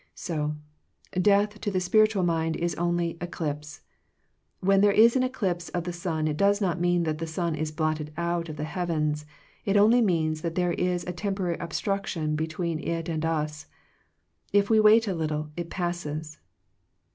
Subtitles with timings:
[0.15, 0.55] So,
[1.11, 3.81] death to the spiritual mind is only eclipse.
[4.59, 7.53] When there is an eclipse of the sun it does not mean that the sun
[7.53, 9.27] is blot ted out of the heavens:
[9.63, 13.67] it only means that there is a temporary obstruction be tween it and us.
[14.51, 16.39] If we wait a little, it passes.